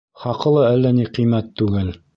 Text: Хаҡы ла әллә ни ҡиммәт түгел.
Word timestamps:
Хаҡы 0.21 0.53
ла 0.55 0.63
әллә 0.71 0.95
ни 1.01 1.07
ҡиммәт 1.19 1.57
түгел. 1.63 1.95